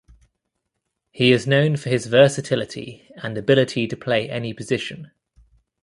He 1.11 1.31
is 1.31 1.45
known 1.45 1.77
for 1.77 1.89
his 1.91 2.07
versatility 2.07 3.07
and 3.21 3.37
ability 3.37 3.85
to 3.85 3.95
play 3.95 4.27
any 4.27 4.51
position. 4.51 5.11